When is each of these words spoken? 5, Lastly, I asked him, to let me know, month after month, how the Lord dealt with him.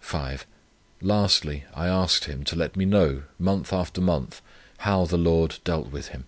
5, 0.00 0.44
Lastly, 1.00 1.62
I 1.72 1.86
asked 1.86 2.24
him, 2.24 2.42
to 2.46 2.56
let 2.56 2.74
me 2.74 2.84
know, 2.84 3.22
month 3.38 3.72
after 3.72 4.00
month, 4.00 4.42
how 4.78 5.04
the 5.04 5.16
Lord 5.16 5.60
dealt 5.62 5.92
with 5.92 6.08
him. 6.08 6.26